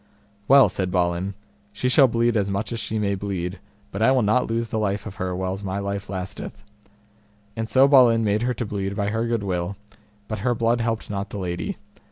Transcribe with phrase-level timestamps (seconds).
[0.47, 1.35] Well, said Balin,
[1.71, 3.59] she shall bleed as much as she may bleed,
[3.91, 6.63] but I will not lose the life of her whiles my life lasteth.
[7.55, 9.75] And so Balin made her to bleed by her good will,
[10.27, 11.77] but her blood helped not the lady.